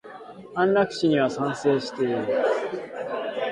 [0.55, 2.25] 安楽死には賛成している。